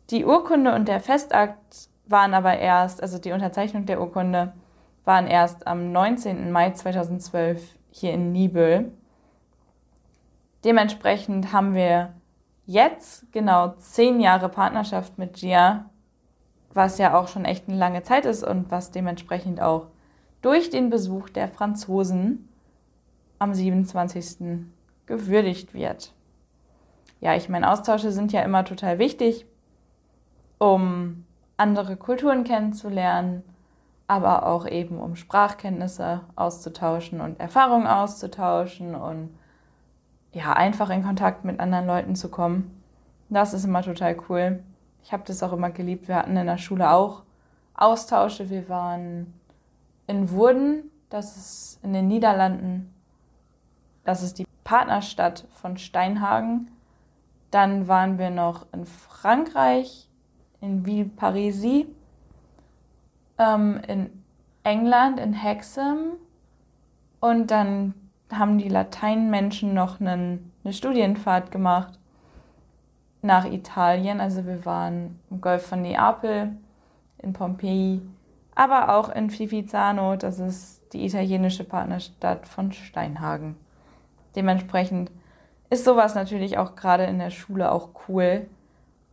Die 0.09 0.25
Urkunde 0.25 0.75
und 0.75 0.87
der 0.87 0.99
Festakt 0.99 1.89
waren 2.05 2.33
aber 2.33 2.59
erst, 2.59 3.01
also 3.01 3.17
die 3.17 3.31
Unterzeichnung 3.31 3.85
der 3.85 4.01
Urkunde, 4.01 4.53
waren 5.05 5.27
erst 5.27 5.67
am 5.67 5.91
19. 5.91 6.51
Mai 6.51 6.71
2012 6.71 7.77
hier 7.91 8.13
in 8.13 8.31
Nibel. 8.31 8.91
Dementsprechend 10.63 11.53
haben 11.53 11.73
wir 11.73 12.13
jetzt 12.65 13.31
genau 13.31 13.69
zehn 13.77 14.19
Jahre 14.19 14.49
Partnerschaft 14.49 15.17
mit 15.17 15.35
Gia, 15.35 15.89
was 16.75 16.97
ja 16.97 17.17
auch 17.17 17.29
schon 17.29 17.45
echt 17.45 17.67
eine 17.67 17.77
lange 17.77 18.03
Zeit 18.03 18.25
ist 18.25 18.43
und 18.43 18.69
was 18.69 18.91
dementsprechend 18.91 19.61
auch 19.61 19.87
durch 20.41 20.69
den 20.69 20.89
Besuch 20.91 21.29
der 21.29 21.47
Franzosen 21.47 22.49
am 23.39 23.53
27. 23.53 24.65
gewürdigt 25.05 25.73
wird. 25.73 26.13
Ja, 27.21 27.33
ich 27.33 27.49
meine, 27.49 27.71
Austausche 27.71 28.11
sind 28.11 28.33
ja 28.33 28.41
immer 28.41 28.65
total 28.65 28.99
wichtig, 28.99 29.45
um 30.57 31.25
andere 31.57 31.95
Kulturen 31.95 32.43
kennenzulernen, 32.43 33.43
aber 34.07 34.45
auch 34.45 34.67
eben 34.67 34.99
um 34.99 35.15
Sprachkenntnisse 35.15 36.21
auszutauschen 36.35 37.21
und 37.21 37.39
Erfahrungen 37.39 37.87
auszutauschen 37.87 38.95
und 38.95 39.29
ja, 40.33 40.51
einfach 40.51 40.89
in 40.89 41.03
Kontakt 41.03 41.45
mit 41.45 41.61
anderen 41.61 41.87
Leuten 41.87 42.15
zu 42.15 42.29
kommen. 42.29 42.83
Das 43.29 43.53
ist 43.53 43.63
immer 43.63 43.81
total 43.81 44.17
cool. 44.29 44.61
Ich 45.05 45.13
habe 45.13 45.23
das 45.23 45.43
auch 45.43 45.53
immer 45.53 45.69
geliebt. 45.69 46.07
Wir 46.07 46.15
hatten 46.15 46.35
in 46.35 46.47
der 46.47 46.57
Schule 46.57 46.89
auch 46.89 47.21
Austausche. 47.75 48.49
Wir 48.49 48.67
waren 48.69 49.33
in 50.07 50.31
Wurden, 50.31 50.89
das 51.11 51.37
ist 51.37 51.79
in 51.83 51.93
den 51.93 52.07
Niederlanden, 52.07 52.91
das 54.03 54.23
ist 54.23 54.39
die 54.39 54.47
Partnerstadt 54.63 55.45
von 55.51 55.77
Steinhagen. 55.77 56.71
Dann 57.51 57.87
waren 57.87 58.17
wir 58.17 58.31
noch 58.31 58.65
in 58.73 58.87
Frankreich, 58.87 60.09
in 60.59 60.87
Villeparisis, 60.87 61.85
ähm, 63.37 63.79
in 63.87 64.23
England, 64.63 65.19
in 65.19 65.33
Hexham. 65.33 66.13
Und 67.19 67.51
dann 67.51 67.93
haben 68.31 68.57
die 68.57 68.69
Lateinmenschen 68.69 69.75
noch 69.75 69.99
einen, 69.99 70.51
eine 70.63 70.73
Studienfahrt 70.73 71.51
gemacht 71.51 71.99
nach 73.25 73.45
Italien. 73.45 74.21
Also 74.21 74.45
wir 74.45 74.65
waren 74.65 75.19
im 75.29 75.41
Golf 75.41 75.65
von 75.65 75.81
Neapel, 75.81 76.55
in 77.17 77.33
Pompeji, 77.33 78.01
aber 78.53 78.95
auch 78.95 79.09
in 79.09 79.29
Fifizano, 79.29 80.15
das 80.15 80.39
ist 80.39 80.93
die 80.93 81.05
italienische 81.05 81.65
Partnerstadt 81.65 82.47
von 82.47 82.71
Steinhagen. 82.71 83.57
Dementsprechend 84.35 85.11
ist 85.69 85.83
sowas 85.83 86.15
natürlich 86.15 86.57
auch 86.57 86.75
gerade 86.75 87.03
in 87.03 87.19
der 87.19 87.31
Schule 87.31 87.71
auch 87.71 87.89
cool, 88.07 88.47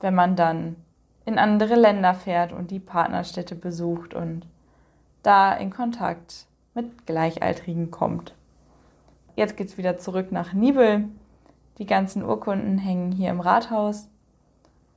wenn 0.00 0.14
man 0.14 0.36
dann 0.36 0.76
in 1.24 1.38
andere 1.38 1.74
Länder 1.74 2.14
fährt 2.14 2.52
und 2.52 2.70
die 2.70 2.80
Partnerstädte 2.80 3.54
besucht 3.54 4.14
und 4.14 4.46
da 5.22 5.52
in 5.52 5.70
Kontakt 5.70 6.46
mit 6.74 7.06
Gleichaltrigen 7.06 7.90
kommt. 7.90 8.34
Jetzt 9.36 9.56
geht 9.56 9.68
es 9.68 9.78
wieder 9.78 9.98
zurück 9.98 10.32
nach 10.32 10.52
Nibel. 10.52 11.08
Die 11.82 11.86
ganzen 11.86 12.24
Urkunden 12.24 12.78
hängen 12.78 13.10
hier 13.10 13.30
im 13.30 13.40
Rathaus 13.40 14.08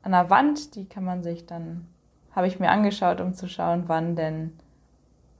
an 0.03 0.11
der 0.11 0.29
Wand. 0.29 0.75
Die 0.75 0.85
kann 0.85 1.03
man 1.03 1.23
sich 1.23 1.47
dann, 1.47 1.87
habe 2.29 2.45
ich 2.45 2.59
mir 2.59 2.69
angeschaut, 2.69 3.19
um 3.21 3.33
zu 3.33 3.49
schauen, 3.49 3.85
wann 3.87 4.15
denn 4.15 4.53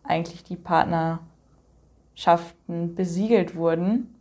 eigentlich 0.04 0.44
die 0.44 0.56
Partnerschaften 0.56 2.96
besiegelt 2.96 3.56
wurden. 3.56 4.16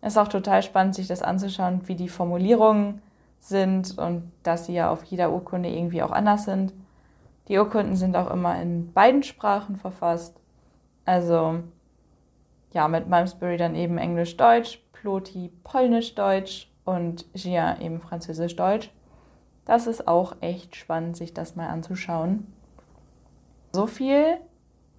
Ist 0.00 0.16
auch 0.16 0.28
total 0.28 0.62
spannend, 0.62 0.94
sich 0.94 1.08
das 1.08 1.20
anzuschauen, 1.20 1.86
wie 1.88 1.94
die 1.94 2.08
Formulierungen 2.08 3.02
sind 3.38 3.98
und 3.98 4.32
dass 4.42 4.64
sie 4.64 4.72
ja 4.72 4.90
auf 4.90 5.04
jeder 5.04 5.30
Urkunde 5.30 5.68
irgendwie 5.68 6.02
auch 6.02 6.10
anders 6.10 6.46
sind. 6.46 6.72
Die 7.48 7.58
Urkunden 7.58 7.96
sind 7.96 8.16
auch 8.16 8.30
immer 8.30 8.58
in 8.62 8.94
beiden 8.94 9.24
Sprachen 9.24 9.76
verfasst. 9.76 10.40
Also 11.04 11.64
ja, 12.72 12.88
mit 12.88 13.08
Malmesbury 13.08 13.56
dann 13.56 13.74
eben 13.74 13.98
Englisch-Deutsch, 13.98 14.82
Ploti 14.92 15.52
Polnisch-Deutsch 15.64 16.70
und 16.84 17.26
Gia 17.34 17.78
eben 17.80 18.00
Französisch-Deutsch. 18.00 18.90
Das 19.64 19.86
ist 19.86 20.08
auch 20.08 20.36
echt 20.40 20.74
spannend, 20.74 21.16
sich 21.16 21.34
das 21.34 21.54
mal 21.54 21.68
anzuschauen. 21.68 22.52
So 23.72 23.86
viel 23.86 24.38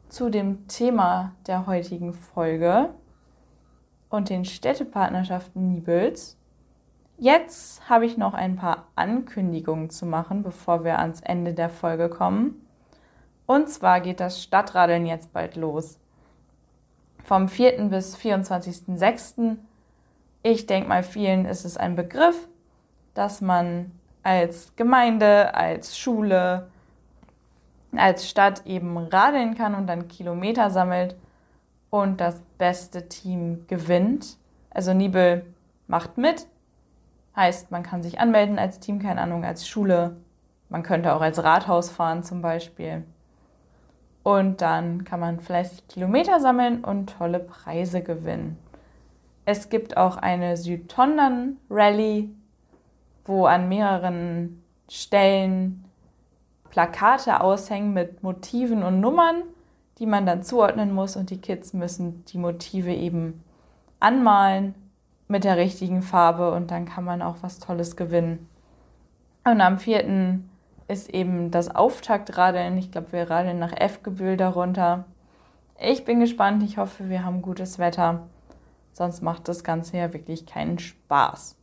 zu 0.09 0.29
dem 0.29 0.67
Thema 0.67 1.33
der 1.47 1.67
heutigen 1.67 2.13
Folge 2.13 2.89
und 4.09 4.29
den 4.29 4.45
Städtepartnerschaften 4.45 5.73
Nibels. 5.73 6.37
Jetzt 7.17 7.89
habe 7.89 8.05
ich 8.05 8.17
noch 8.17 8.33
ein 8.33 8.55
paar 8.55 8.87
Ankündigungen 8.95 9.89
zu 9.89 10.05
machen, 10.05 10.43
bevor 10.43 10.83
wir 10.83 10.99
ans 10.99 11.21
Ende 11.21 11.53
der 11.53 11.69
Folge 11.69 12.09
kommen. 12.09 12.65
Und 13.45 13.69
zwar 13.69 14.01
geht 14.01 14.19
das 14.19 14.41
Stadtradeln 14.41 15.05
jetzt 15.05 15.33
bald 15.33 15.55
los. 15.55 15.99
Vom 17.23 17.47
4. 17.47 17.85
bis 17.85 18.17
24.06. 18.17 19.55
Ich 20.41 20.65
denke 20.65 20.89
mal, 20.89 21.03
vielen 21.03 21.45
ist 21.45 21.63
es 21.63 21.77
ein 21.77 21.95
Begriff, 21.95 22.49
dass 23.13 23.39
man 23.39 23.91
als 24.23 24.75
Gemeinde, 24.75 25.55
als 25.55 25.97
Schule, 25.97 26.67
als 27.95 28.29
Stadt 28.29 28.65
eben 28.65 28.97
radeln 28.97 29.55
kann 29.55 29.73
und 29.73 29.87
dann 29.87 30.09
Kilometer 30.09 30.69
sammelt 30.69 31.15
und 31.89 32.19
das 32.19 32.41
beste 32.57 33.07
Team 33.07 33.65
gewinnt. 33.67 34.37
Also 34.69 34.93
Nibel 34.93 35.45
macht 35.87 36.17
mit, 36.17 36.47
heißt, 37.37 37.71
man 37.71 37.83
kann 37.83 38.03
sich 38.03 38.19
anmelden 38.19 38.59
als 38.59 38.81
Team, 38.81 38.99
keine 38.99 39.21
Ahnung, 39.21 39.45
als 39.45 39.65
Schule. 39.65 40.17
Man 40.67 40.83
könnte 40.83 41.15
auch 41.15 41.21
als 41.21 41.41
Rathaus 41.41 41.89
fahren 41.89 42.23
zum 42.23 42.41
Beispiel. 42.41 43.05
Und 44.23 44.61
dann 44.61 45.03
kann 45.03 45.19
man 45.19 45.41
fleißig 45.41 45.87
Kilometer 45.87 46.39
sammeln 46.39 46.83
und 46.83 47.17
tolle 47.17 47.39
Preise 47.39 48.01
gewinnen. 48.01 48.57
Es 49.45 49.69
gibt 49.69 49.97
auch 49.97 50.15
eine 50.15 50.55
Südtondern-Rallye, 50.55 52.29
wo 53.25 53.45
an 53.45 53.67
mehreren 53.67 54.63
Stellen 54.89 55.83
Plakate 56.69 57.41
aushängen 57.41 57.93
mit 57.93 58.23
Motiven 58.23 58.83
und 58.83 59.01
Nummern, 59.01 59.43
die 59.99 60.05
man 60.05 60.25
dann 60.25 60.43
zuordnen 60.43 60.93
muss 60.93 61.15
und 61.15 61.29
die 61.29 61.41
Kids 61.41 61.73
müssen 61.73 62.23
die 62.25 62.37
Motive 62.37 62.93
eben 62.93 63.43
anmalen 63.99 64.73
mit 65.27 65.43
der 65.43 65.57
richtigen 65.57 66.01
Farbe 66.01 66.51
und 66.51 66.71
dann 66.71 66.85
kann 66.85 67.03
man 67.03 67.21
auch 67.21 67.37
was 67.41 67.59
Tolles 67.59 67.95
gewinnen. 67.95 68.49
Und 69.43 69.61
am 69.61 69.77
4. 69.77 70.39
ist 70.87 71.09
eben 71.09 71.51
das 71.51 71.73
Auftaktradeln. 71.73 72.77
Ich 72.77 72.91
glaube, 72.91 73.11
wir 73.11 73.29
radeln 73.29 73.59
nach 73.59 73.73
F-Gebühl 73.73 74.37
darunter. 74.37 75.05
Ich 75.79 76.05
bin 76.05 76.19
gespannt. 76.19 76.63
Ich 76.63 76.77
hoffe, 76.77 77.09
wir 77.09 77.25
haben 77.25 77.41
gutes 77.41 77.79
Wetter. 77.79 78.27
Sonst 78.93 79.21
macht 79.21 79.47
das 79.47 79.63
Ganze 79.63 79.97
ja 79.97 80.13
wirklich 80.13 80.45
keinen 80.45 80.79
Spaß. 80.79 81.55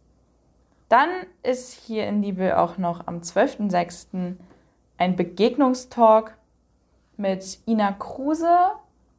Dann 0.88 1.08
ist 1.44 1.72
hier 1.72 2.08
in 2.08 2.22
Liebe 2.22 2.58
auch 2.58 2.76
noch 2.76 3.06
am 3.06 3.18
12.06. 3.18 4.34
ein 4.98 5.16
Begegnungstalk 5.16 6.36
mit 7.16 7.60
Ina 7.66 7.92
Kruse, 7.92 8.72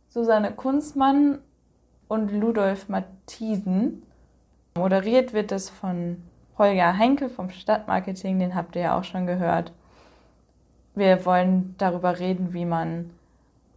Susanne 0.09 0.51
Kunzmann 0.51 1.39
und 2.09 2.29
Ludolf 2.31 2.89
Mathiesen. 2.89 4.03
Moderiert 4.75 5.31
wird 5.31 5.53
es 5.53 5.69
von 5.69 6.21
Holger 6.57 6.97
Heinkel 6.97 7.29
vom 7.29 7.49
Stadtmarketing, 7.49 8.39
den 8.39 8.53
habt 8.53 8.75
ihr 8.75 8.81
ja 8.81 8.99
auch 8.99 9.05
schon 9.05 9.25
gehört. 9.25 9.71
Wir 10.95 11.25
wollen 11.25 11.75
darüber 11.77 12.19
reden, 12.19 12.53
wie 12.53 12.65
man 12.65 13.11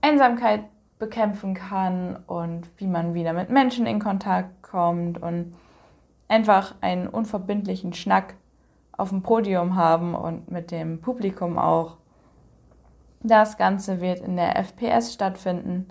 Einsamkeit 0.00 0.64
bekämpfen 0.98 1.54
kann 1.54 2.16
und 2.26 2.68
wie 2.78 2.86
man 2.86 3.14
wieder 3.14 3.32
mit 3.32 3.50
Menschen 3.50 3.86
in 3.86 4.00
Kontakt 4.00 4.62
kommt 4.62 5.20
und 5.20 5.54
einfach 6.28 6.74
einen 6.80 7.08
unverbindlichen 7.08 7.92
Schnack 7.92 8.34
auf 8.92 9.10
dem 9.10 9.22
Podium 9.22 9.76
haben 9.76 10.14
und 10.14 10.50
mit 10.50 10.70
dem 10.70 11.00
Publikum 11.00 11.58
auch. 11.58 11.96
Das 13.20 13.56
Ganze 13.56 14.00
wird 14.00 14.20
in 14.20 14.36
der 14.36 14.56
FPS 14.56 15.12
stattfinden. 15.12 15.88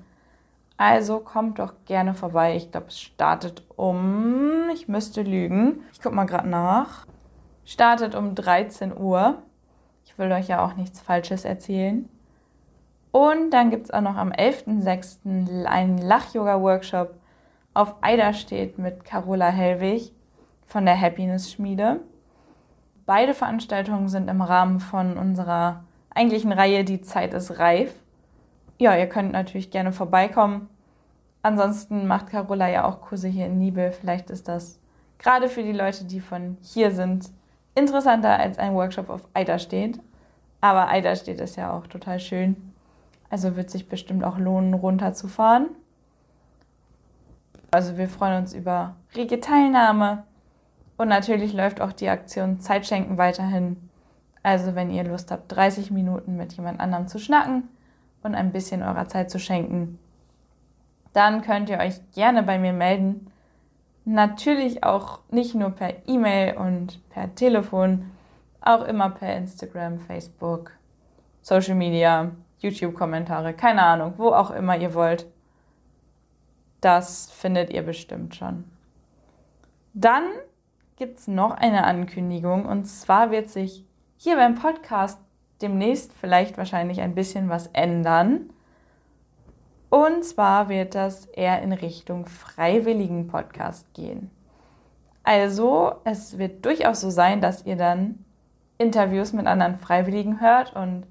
Also 0.77 1.20
kommt 1.20 1.60
doch 1.60 1.74
gerne 1.86 2.13
vorbei. 2.13 2.56
Ich 2.56 2.72
glaube, 2.72 2.88
es 2.88 3.00
startet 3.00 3.63
um, 3.75 4.70
ich 4.74 4.88
müsste 4.88 5.22
lügen. 5.22 5.82
Ich 5.94 6.01
gucke 6.01 6.15
mal 6.15 6.25
gerade 6.25 6.50
nach. 6.50 7.06
Startet 7.65 8.15
um 8.15 8.36
13 8.36 8.96
Uhr. 8.98 9.42
Ich 10.13 10.20
will 10.20 10.32
euch 10.32 10.48
ja 10.48 10.65
auch 10.65 10.75
nichts 10.75 11.01
Falsches 11.01 11.43
erzählen. 11.43 12.08
Und 13.12 13.51
dann 13.51 13.70
gibt 13.70 13.86
es 13.86 13.91
auch 13.91 14.01
noch 14.01 14.15
am 14.15 14.32
11.06. 14.32 15.65
einen 15.65 15.98
Lach-Yoga-Workshop 15.98 17.15
auf 17.74 17.96
Eiderstedt 18.01 18.77
mit 18.77 19.03
Carola 19.03 19.50
Hellwig 19.50 20.13
von 20.65 20.86
der 20.86 21.00
Happiness 21.00 21.51
Schmiede. 21.51 22.00
Beide 23.05 23.34
Veranstaltungen 23.34 24.08
sind 24.08 24.29
im 24.29 24.41
Rahmen 24.41 24.79
von 24.79 25.17
unserer 25.17 25.84
eigentlichen 26.10 26.51
Reihe 26.51 26.86
Die 26.86 27.01
Zeit 27.01 27.34
ist 27.34 27.60
reif 27.60 27.93
ja, 28.84 28.98
ihr 28.98 29.08
könnt 29.08 29.32
natürlich 29.32 29.72
gerne 29.72 29.91
vorbeikommen. 29.91 30.70
Ansonsten 31.41 32.08
macht 32.08 32.27
Carola 32.27 32.70
ja 32.70 32.86
auch 32.86 33.01
Kurse 33.01 33.27
hier 33.27 33.48
in 33.48 33.58
Nibel. 33.58 33.91
Vielleicht 33.91 34.29
ist 34.29 34.48
das 34.48 34.79
gerade 35.20 35.50
für 35.50 35.63
die 35.63 35.74
Leute, 35.74 36.05
die 36.05 36.20
von 36.20 36.58
hier 36.62 36.91
sind, 36.91 37.32
interessanter 37.75 38.39
als 38.39 38.60
ein 38.60 38.74
Workshop 38.74 39.10
auf 39.10 39.27
Eiderstedt. 39.34 40.00
Aber 40.62 40.88
Eiderstedt 40.88 41.39
ist 41.42 41.56
ja 41.56 41.72
auch 41.72 41.88
total 41.88 42.20
schön. 42.20 42.74
Also 43.30 43.56
wird 43.56 43.70
sich 43.70 43.89
bestimmt 43.89 44.24
auch 44.24 44.38
lohnen, 44.38 44.74
runterzufahren. 44.74 45.70
Also 47.72 47.98
wir 47.98 48.08
freuen 48.08 48.44
uns 48.44 48.53
über 48.53 48.96
rege 49.15 49.39
Teilnahme. 49.39 50.24
Und 50.98 51.08
natürlich 51.08 51.53
läuft 51.53 51.82
auch 51.82 51.92
die 51.92 52.10
Aktion 52.10 52.60
Zeitschenken 52.60 53.18
weiterhin. 53.18 53.89
Also 54.44 54.75
wenn 54.75 54.92
ihr 54.92 55.03
Lust 55.03 55.32
habt, 55.32 55.51
30 55.51 55.89
Minuten 55.89 56.38
mit 56.38 56.53
jemand 56.53 56.79
anderem 56.79 57.07
zu 57.07 57.18
schnacken, 57.18 57.70
und 58.24 58.36
ein 58.36 58.51
bisschen 58.51 58.81
eurer 58.81 59.07
Zeit 59.07 59.29
zu 59.29 59.38
schenken, 59.38 60.00
dann 61.12 61.42
könnt 61.42 61.70
ihr 61.70 61.77
euch 61.77 62.00
gerne 62.14 62.42
bei 62.42 62.57
mir 62.57 62.74
melden. 62.74 63.27
Natürlich 64.05 64.83
auch 64.83 65.20
nicht 65.29 65.55
nur 65.55 65.70
per 65.70 66.07
E-Mail 66.07 66.57
und 66.57 67.07
per 67.09 67.33
Telefon, 67.35 68.11
auch 68.61 68.83
immer 68.83 69.09
per 69.09 69.35
Instagram, 69.35 70.00
Facebook, 70.00 70.72
Social 71.42 71.75
Media, 71.75 72.31
YouTube-Kommentare, 72.59 73.53
keine 73.53 73.83
Ahnung, 73.83 74.13
wo 74.18 74.29
auch 74.29 74.51
immer 74.51 74.77
ihr 74.77 74.94
wollt. 74.94 75.27
Das 76.81 77.29
findet 77.31 77.70
ihr 77.70 77.83
bestimmt 77.83 78.35
schon. 78.35 78.66
Dann 79.94 80.24
gibt 80.98 81.20
es 81.20 81.27
noch 81.27 81.51
eine 81.51 81.83
Ankündigung 81.85 82.66
und 82.66 82.85
zwar 82.85 83.31
wird 83.31 83.50
sich 83.50 83.85
hier 84.18 84.35
beim 84.35 84.55
Podcast 84.55 85.20
demnächst 85.61 86.11
vielleicht 86.13 86.57
wahrscheinlich 86.57 87.01
ein 87.01 87.16
bisschen 87.16 87.50
was 87.50 87.68
ändern. 87.68 88.50
Und 89.94 90.25
zwar 90.25 90.70
wird 90.70 90.96
das 90.96 91.27
eher 91.27 91.62
in 91.62 91.72
Richtung 91.72 92.25
freiwilligen 92.25 93.27
Podcast 93.27 93.94
gehen. 93.94 94.32
Also, 95.22 95.98
es 96.03 96.40
wird 96.40 96.66
durchaus 96.66 97.01
so 97.01 97.12
sein, 97.12 97.42
dass 97.42 97.68
ihr 97.68 97.75
dann 97.75 98.25
Interviews 98.79 99.34
mit 99.34 99.46
anderen 99.46 99.77
Freiwilligen 99.77 100.42
hört. 100.42 100.75
Und 100.75 101.06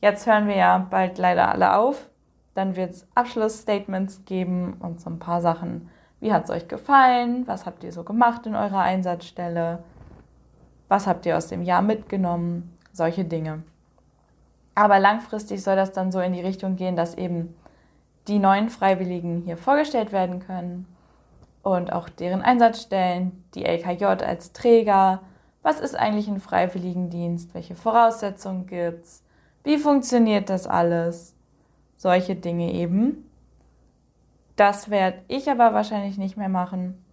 jetzt 0.00 0.26
hören 0.26 0.48
wir 0.48 0.56
ja 0.56 0.76
bald 0.90 1.18
leider 1.18 1.52
alle 1.52 1.76
auf. 1.76 2.10
Dann 2.56 2.74
wird 2.74 2.94
es 2.94 3.06
Abschlussstatements 3.14 4.24
geben 4.24 4.74
und 4.80 5.00
so 5.00 5.08
ein 5.08 5.20
paar 5.20 5.40
Sachen. 5.40 5.88
Wie 6.18 6.32
hat 6.32 6.46
es 6.46 6.50
euch 6.50 6.66
gefallen? 6.66 7.46
Was 7.46 7.64
habt 7.64 7.84
ihr 7.84 7.92
so 7.92 8.02
gemacht 8.02 8.44
in 8.44 8.56
eurer 8.56 8.80
Einsatzstelle? 8.80 9.84
Was 10.88 11.06
habt 11.06 11.26
ihr 11.26 11.36
aus 11.36 11.46
dem 11.46 11.62
Jahr 11.62 11.80
mitgenommen? 11.80 12.76
Solche 12.90 13.24
Dinge. 13.24 13.62
Aber 14.74 14.98
langfristig 14.98 15.62
soll 15.62 15.76
das 15.76 15.92
dann 15.92 16.10
so 16.10 16.18
in 16.18 16.32
die 16.32 16.40
Richtung 16.40 16.74
gehen, 16.74 16.96
dass 16.96 17.14
eben 17.14 17.54
die 18.28 18.38
neuen 18.38 18.70
Freiwilligen 18.70 19.42
hier 19.42 19.56
vorgestellt 19.56 20.12
werden 20.12 20.40
können 20.40 20.86
und 21.62 21.92
auch 21.92 22.08
deren 22.08 22.42
Einsatzstellen, 22.42 23.44
die 23.54 23.64
LKJ 23.64 24.04
als 24.04 24.52
Träger, 24.52 25.22
was 25.62 25.80
ist 25.80 25.96
eigentlich 25.96 26.28
ein 26.28 26.40
Freiwilligendienst, 26.40 27.54
welche 27.54 27.74
Voraussetzungen 27.74 28.66
gibt 28.66 29.04
es, 29.04 29.24
wie 29.64 29.78
funktioniert 29.78 30.48
das 30.48 30.66
alles, 30.66 31.34
solche 31.96 32.36
Dinge 32.36 32.72
eben. 32.72 33.28
Das 34.54 34.90
werde 34.90 35.18
ich 35.28 35.50
aber 35.50 35.74
wahrscheinlich 35.74 36.18
nicht 36.18 36.36
mehr 36.36 36.48
machen. 36.48 37.04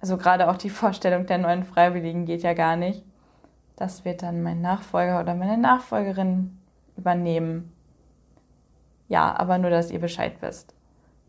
Also 0.00 0.16
gerade 0.16 0.48
auch 0.48 0.56
die 0.56 0.70
Vorstellung 0.70 1.26
der 1.26 1.38
neuen 1.38 1.64
Freiwilligen 1.64 2.24
geht 2.24 2.42
ja 2.42 2.54
gar 2.54 2.76
nicht. 2.76 3.04
Das 3.76 4.04
wird 4.04 4.22
dann 4.22 4.42
mein 4.42 4.60
Nachfolger 4.60 5.20
oder 5.20 5.34
meine 5.34 5.58
Nachfolgerin 5.58 6.58
übernehmen. 6.96 7.72
Ja, 9.10 9.36
aber 9.36 9.58
nur, 9.58 9.70
dass 9.70 9.90
ihr 9.90 9.98
Bescheid 9.98 10.34
wisst. 10.40 10.72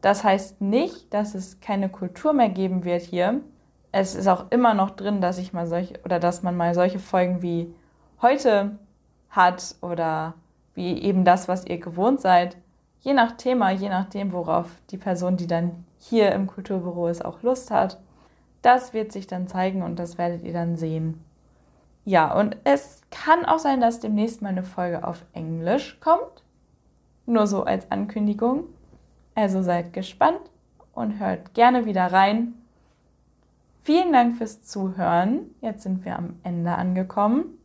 Das 0.01 0.23
heißt 0.23 0.61
nicht, 0.61 1.11
dass 1.11 1.33
es 1.33 1.59
keine 1.61 1.89
Kultur 1.89 2.31
mehr 2.31 2.49
geben 2.49 2.85
wird 2.85 3.01
hier. 3.01 3.41
Es 3.91 4.13
ist 4.13 4.27
auch 4.27 4.51
immer 4.51 4.75
noch 4.75 4.91
drin, 4.91 5.19
dass 5.19 5.39
ich 5.39 5.51
mal 5.51 5.65
solche 5.65 5.99
oder 6.05 6.19
dass 6.19 6.43
man 6.43 6.55
mal 6.55 6.75
solche 6.75 6.99
Folgen 6.99 7.41
wie 7.41 7.73
heute 8.21 8.77
hat 9.31 9.75
oder 9.81 10.35
wie 10.75 11.01
eben 11.01 11.25
das, 11.25 11.47
was 11.47 11.65
ihr 11.65 11.79
gewohnt 11.79 12.21
seid. 12.21 12.55
Je 12.99 13.13
nach 13.13 13.31
Thema, 13.31 13.71
je 13.71 13.89
nachdem, 13.89 14.31
worauf 14.31 14.67
die 14.91 14.97
Person, 14.97 15.35
die 15.35 15.47
dann 15.47 15.83
hier 15.97 16.33
im 16.33 16.45
Kulturbüro 16.45 17.07
ist, 17.07 17.25
auch 17.25 17.41
Lust 17.41 17.71
hat. 17.71 17.99
Das 18.61 18.93
wird 18.93 19.11
sich 19.11 19.25
dann 19.25 19.47
zeigen 19.47 19.81
und 19.81 19.97
das 19.97 20.19
werdet 20.19 20.43
ihr 20.43 20.53
dann 20.53 20.77
sehen. 20.77 21.23
Ja, 22.05 22.31
und 22.31 22.57
es 22.63 23.01
kann 23.09 23.43
auch 23.43 23.57
sein, 23.59 23.81
dass 23.81 23.99
demnächst 23.99 24.43
mal 24.43 24.49
eine 24.49 24.63
Folge 24.63 25.03
auf 25.03 25.25
Englisch 25.33 25.99
kommt. 25.99 26.43
Nur 27.31 27.47
so 27.47 27.63
als 27.63 27.89
Ankündigung. 27.89 28.65
Also 29.35 29.61
seid 29.61 29.93
gespannt 29.93 30.41
und 30.93 31.17
hört 31.17 31.53
gerne 31.53 31.85
wieder 31.85 32.11
rein. 32.11 32.55
Vielen 33.83 34.11
Dank 34.11 34.35
fürs 34.35 34.63
Zuhören. 34.63 35.49
Jetzt 35.61 35.83
sind 35.83 36.03
wir 36.03 36.17
am 36.17 36.33
Ende 36.43 36.73
angekommen. 36.73 37.57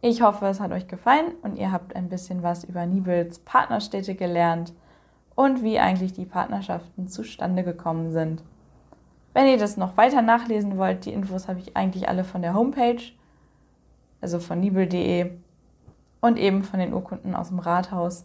Ich 0.00 0.20
hoffe, 0.20 0.46
es 0.46 0.58
hat 0.58 0.72
euch 0.72 0.88
gefallen 0.88 1.30
und 1.42 1.56
ihr 1.56 1.70
habt 1.70 1.94
ein 1.94 2.08
bisschen 2.08 2.42
was 2.42 2.64
über 2.64 2.86
Nibels 2.86 3.38
Partnerstädte 3.38 4.16
gelernt 4.16 4.72
und 5.36 5.62
wie 5.62 5.78
eigentlich 5.78 6.12
die 6.12 6.26
Partnerschaften 6.26 7.06
zustande 7.06 7.62
gekommen 7.62 8.10
sind. 8.10 8.42
Wenn 9.32 9.46
ihr 9.46 9.58
das 9.58 9.76
noch 9.76 9.96
weiter 9.96 10.22
nachlesen 10.22 10.76
wollt, 10.76 11.04
die 11.04 11.12
Infos 11.12 11.46
habe 11.46 11.60
ich 11.60 11.76
eigentlich 11.76 12.08
alle 12.08 12.24
von 12.24 12.42
der 12.42 12.54
Homepage, 12.54 13.12
also 14.20 14.40
von 14.40 14.58
nibel.de 14.58 15.30
und 16.24 16.38
eben 16.38 16.64
von 16.64 16.80
den 16.80 16.94
Urkunden 16.94 17.34
aus 17.34 17.48
dem 17.48 17.58
Rathaus. 17.58 18.24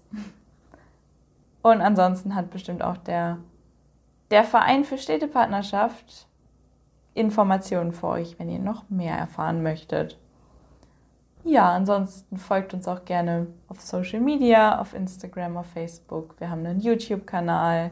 Und 1.62 1.82
ansonsten 1.82 2.34
hat 2.34 2.50
bestimmt 2.50 2.82
auch 2.82 2.96
der, 2.96 3.40
der 4.32 4.46
Verein 4.46 4.86
für 4.86 4.98
Städtepartnerschaft 4.98 6.26
Informationen 7.14 7.92
für 7.92 8.08
euch, 8.08 8.40
wenn 8.40 8.48
ihr 8.48 8.60
noch 8.60 8.90
mehr 8.90 9.18
erfahren 9.18 9.64
möchtet. 9.64 10.18
Ja, 11.44 11.74
ansonsten 11.74 12.38
folgt 12.38 12.74
uns 12.74 12.88
auch 12.88 13.04
gerne 13.04 13.48
auf 13.68 13.82
Social 13.82 14.22
Media, 14.22 14.80
auf 14.80 14.94
Instagram, 14.94 15.58
auf 15.58 15.66
Facebook. 15.66 16.40
Wir 16.40 16.50
haben 16.50 16.66
einen 16.66 16.80
YouTube-Kanal. 16.80 17.92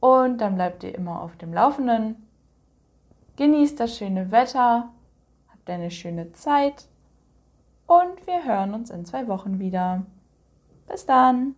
Und 0.00 0.38
dann 0.38 0.54
bleibt 0.54 0.84
ihr 0.84 0.94
immer 0.94 1.20
auf 1.20 1.36
dem 1.36 1.52
Laufenden. 1.52 2.16
Genießt 3.36 3.78
das 3.78 3.94
schöne 3.94 4.30
Wetter, 4.32 4.88
habt 5.50 5.68
eine 5.68 5.90
schöne 5.90 6.32
Zeit 6.32 6.86
und 7.92 8.26
wir 8.26 8.44
hören 8.44 8.72
uns 8.72 8.90
in 8.90 9.04
zwei 9.04 9.28
Wochen 9.28 9.58
wieder. 9.58 10.06
Bis 10.88 11.04
dann! 11.04 11.56